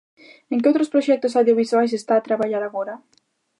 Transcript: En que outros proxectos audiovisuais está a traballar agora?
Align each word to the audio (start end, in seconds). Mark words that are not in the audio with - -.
En 0.53 0.57
que 0.61 0.69
outros 0.71 0.91
proxectos 0.93 1.35
audiovisuais 1.39 1.91
está 1.99 2.13
a 2.17 2.25
traballar 2.27 2.63
agora? 2.65 2.93